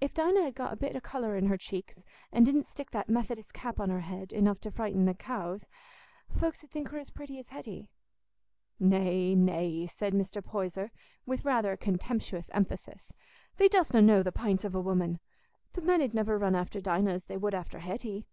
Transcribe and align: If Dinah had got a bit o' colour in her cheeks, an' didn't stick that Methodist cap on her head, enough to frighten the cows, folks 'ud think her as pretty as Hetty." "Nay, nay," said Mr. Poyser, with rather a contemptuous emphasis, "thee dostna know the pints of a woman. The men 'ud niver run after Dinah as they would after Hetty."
If 0.00 0.14
Dinah 0.14 0.42
had 0.44 0.54
got 0.54 0.72
a 0.72 0.76
bit 0.76 0.94
o' 0.94 1.00
colour 1.00 1.34
in 1.34 1.46
her 1.46 1.56
cheeks, 1.56 1.96
an' 2.30 2.44
didn't 2.44 2.66
stick 2.66 2.92
that 2.92 3.08
Methodist 3.08 3.52
cap 3.52 3.80
on 3.80 3.90
her 3.90 4.02
head, 4.02 4.32
enough 4.32 4.60
to 4.60 4.70
frighten 4.70 5.06
the 5.06 5.12
cows, 5.14 5.68
folks 6.30 6.62
'ud 6.62 6.70
think 6.70 6.90
her 6.90 6.98
as 6.98 7.10
pretty 7.10 7.36
as 7.40 7.48
Hetty." 7.48 7.88
"Nay, 8.78 9.34
nay," 9.34 9.88
said 9.88 10.12
Mr. 10.14 10.40
Poyser, 10.40 10.92
with 11.26 11.44
rather 11.44 11.72
a 11.72 11.76
contemptuous 11.76 12.48
emphasis, 12.50 13.12
"thee 13.56 13.68
dostna 13.68 14.00
know 14.00 14.22
the 14.22 14.30
pints 14.30 14.64
of 14.64 14.76
a 14.76 14.80
woman. 14.80 15.18
The 15.72 15.80
men 15.82 16.00
'ud 16.00 16.14
niver 16.14 16.38
run 16.38 16.54
after 16.54 16.80
Dinah 16.80 17.10
as 17.14 17.24
they 17.24 17.36
would 17.36 17.52
after 17.52 17.80
Hetty." 17.80 18.24